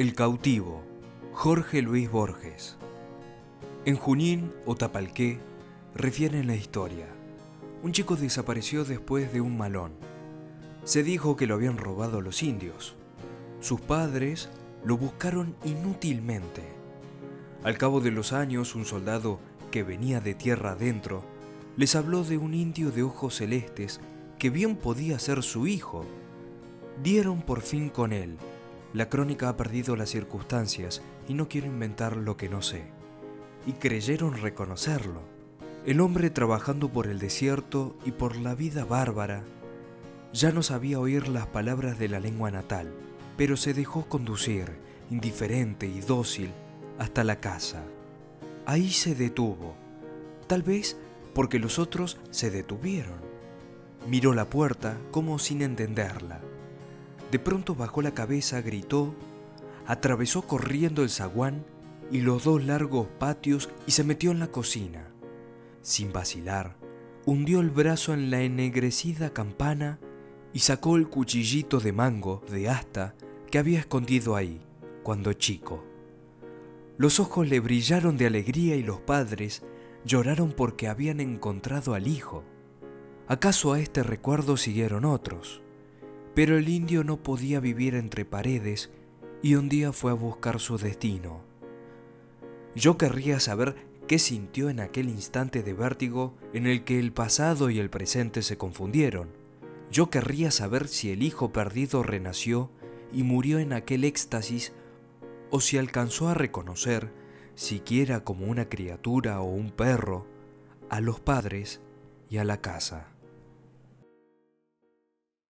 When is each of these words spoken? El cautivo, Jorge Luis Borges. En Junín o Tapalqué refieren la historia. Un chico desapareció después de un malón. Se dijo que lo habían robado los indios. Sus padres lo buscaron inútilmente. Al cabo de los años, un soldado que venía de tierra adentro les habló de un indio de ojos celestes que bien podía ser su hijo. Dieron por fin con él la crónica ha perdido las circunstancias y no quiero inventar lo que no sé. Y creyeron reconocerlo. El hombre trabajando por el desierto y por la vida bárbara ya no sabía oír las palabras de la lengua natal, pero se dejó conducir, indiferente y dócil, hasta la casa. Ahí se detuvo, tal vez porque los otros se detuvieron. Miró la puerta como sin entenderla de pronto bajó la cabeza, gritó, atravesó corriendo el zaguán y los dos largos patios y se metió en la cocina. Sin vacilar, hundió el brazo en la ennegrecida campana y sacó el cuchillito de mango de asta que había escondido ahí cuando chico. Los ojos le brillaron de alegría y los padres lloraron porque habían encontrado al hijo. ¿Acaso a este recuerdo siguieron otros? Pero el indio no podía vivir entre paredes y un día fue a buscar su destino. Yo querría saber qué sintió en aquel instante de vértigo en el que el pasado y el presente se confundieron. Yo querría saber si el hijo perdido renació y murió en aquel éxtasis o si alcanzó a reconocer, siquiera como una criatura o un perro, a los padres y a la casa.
El 0.00 0.14
cautivo, 0.14 0.82
Jorge 1.34 1.82
Luis 1.82 2.10
Borges. 2.10 2.78
En 3.84 3.96
Junín 3.96 4.50
o 4.64 4.74
Tapalqué 4.74 5.40
refieren 5.94 6.46
la 6.46 6.56
historia. 6.56 7.04
Un 7.82 7.92
chico 7.92 8.16
desapareció 8.16 8.86
después 8.86 9.30
de 9.30 9.42
un 9.42 9.58
malón. 9.58 9.92
Se 10.84 11.02
dijo 11.02 11.36
que 11.36 11.46
lo 11.46 11.52
habían 11.52 11.76
robado 11.76 12.22
los 12.22 12.42
indios. 12.42 12.96
Sus 13.60 13.82
padres 13.82 14.48
lo 14.86 14.96
buscaron 14.96 15.54
inútilmente. 15.66 16.62
Al 17.62 17.76
cabo 17.76 18.00
de 18.00 18.10
los 18.10 18.32
años, 18.32 18.74
un 18.74 18.86
soldado 18.86 19.38
que 19.70 19.82
venía 19.82 20.22
de 20.22 20.32
tierra 20.32 20.70
adentro 20.70 21.22
les 21.76 21.94
habló 21.94 22.24
de 22.24 22.38
un 22.38 22.54
indio 22.54 22.90
de 22.90 23.02
ojos 23.02 23.34
celestes 23.34 24.00
que 24.38 24.48
bien 24.48 24.76
podía 24.76 25.18
ser 25.18 25.42
su 25.42 25.66
hijo. 25.66 26.06
Dieron 27.02 27.42
por 27.42 27.60
fin 27.60 27.90
con 27.90 28.14
él 28.14 28.38
la 28.92 29.08
crónica 29.08 29.48
ha 29.48 29.56
perdido 29.56 29.94
las 29.94 30.10
circunstancias 30.10 31.02
y 31.28 31.34
no 31.34 31.48
quiero 31.48 31.68
inventar 31.68 32.16
lo 32.16 32.36
que 32.36 32.48
no 32.48 32.60
sé. 32.60 32.84
Y 33.66 33.74
creyeron 33.74 34.36
reconocerlo. 34.36 35.22
El 35.86 36.00
hombre 36.00 36.30
trabajando 36.30 36.90
por 36.90 37.06
el 37.06 37.18
desierto 37.18 37.96
y 38.04 38.12
por 38.12 38.36
la 38.36 38.54
vida 38.54 38.84
bárbara 38.84 39.44
ya 40.32 40.52
no 40.52 40.62
sabía 40.62 41.00
oír 41.00 41.28
las 41.28 41.46
palabras 41.46 41.98
de 41.98 42.08
la 42.08 42.20
lengua 42.20 42.50
natal, 42.50 42.92
pero 43.36 43.56
se 43.56 43.74
dejó 43.74 44.08
conducir, 44.08 44.78
indiferente 45.10 45.86
y 45.86 46.00
dócil, 46.00 46.50
hasta 46.98 47.24
la 47.24 47.36
casa. 47.36 47.84
Ahí 48.66 48.90
se 48.90 49.14
detuvo, 49.14 49.74
tal 50.46 50.62
vez 50.62 50.96
porque 51.34 51.58
los 51.58 51.78
otros 51.78 52.18
se 52.30 52.50
detuvieron. 52.50 53.20
Miró 54.06 54.34
la 54.34 54.50
puerta 54.50 54.98
como 55.10 55.38
sin 55.38 55.62
entenderla 55.62 56.40
de 57.30 57.38
pronto 57.38 57.74
bajó 57.74 58.02
la 58.02 58.12
cabeza, 58.12 58.60
gritó, 58.60 59.14
atravesó 59.86 60.42
corriendo 60.42 61.02
el 61.02 61.10
zaguán 61.10 61.64
y 62.10 62.20
los 62.20 62.44
dos 62.44 62.64
largos 62.64 63.06
patios 63.18 63.68
y 63.86 63.92
se 63.92 64.04
metió 64.04 64.30
en 64.30 64.40
la 64.40 64.48
cocina. 64.48 65.08
Sin 65.82 66.12
vacilar, 66.12 66.76
hundió 67.26 67.60
el 67.60 67.70
brazo 67.70 68.12
en 68.12 68.30
la 68.30 68.42
ennegrecida 68.42 69.30
campana 69.32 70.00
y 70.52 70.60
sacó 70.60 70.96
el 70.96 71.08
cuchillito 71.08 71.78
de 71.80 71.92
mango 71.92 72.42
de 72.50 72.68
asta 72.68 73.14
que 73.50 73.58
había 73.58 73.78
escondido 73.78 74.36
ahí 74.36 74.60
cuando 75.02 75.32
chico. 75.32 75.84
Los 76.98 77.18
ojos 77.20 77.48
le 77.48 77.60
brillaron 77.60 78.16
de 78.16 78.26
alegría 78.26 78.76
y 78.76 78.82
los 78.82 79.00
padres 79.00 79.62
lloraron 80.04 80.52
porque 80.52 80.88
habían 80.88 81.20
encontrado 81.20 81.94
al 81.94 82.06
hijo. 82.06 82.44
¿Acaso 83.26 83.72
a 83.72 83.80
este 83.80 84.02
recuerdo 84.02 84.56
siguieron 84.56 85.04
otros? 85.04 85.62
Pero 86.40 86.56
el 86.56 86.70
indio 86.70 87.04
no 87.04 87.22
podía 87.22 87.60
vivir 87.60 87.94
entre 87.94 88.24
paredes 88.24 88.88
y 89.42 89.56
un 89.56 89.68
día 89.68 89.92
fue 89.92 90.10
a 90.10 90.14
buscar 90.14 90.58
su 90.58 90.78
destino. 90.78 91.42
Yo 92.74 92.96
querría 92.96 93.38
saber 93.40 93.76
qué 94.08 94.18
sintió 94.18 94.70
en 94.70 94.80
aquel 94.80 95.10
instante 95.10 95.62
de 95.62 95.74
vértigo 95.74 96.34
en 96.54 96.66
el 96.66 96.82
que 96.84 96.98
el 96.98 97.12
pasado 97.12 97.68
y 97.68 97.78
el 97.78 97.90
presente 97.90 98.40
se 98.40 98.56
confundieron. 98.56 99.28
Yo 99.90 100.08
querría 100.08 100.50
saber 100.50 100.88
si 100.88 101.10
el 101.10 101.22
hijo 101.22 101.52
perdido 101.52 102.02
renació 102.02 102.70
y 103.12 103.22
murió 103.22 103.58
en 103.58 103.74
aquel 103.74 104.04
éxtasis 104.04 104.72
o 105.50 105.60
si 105.60 105.76
alcanzó 105.76 106.30
a 106.30 106.32
reconocer, 106.32 107.12
siquiera 107.54 108.24
como 108.24 108.46
una 108.46 108.70
criatura 108.70 109.42
o 109.42 109.44
un 109.44 109.72
perro, 109.72 110.26
a 110.88 111.02
los 111.02 111.20
padres 111.20 111.82
y 112.30 112.38
a 112.38 112.44
la 112.44 112.62
casa. 112.62 113.08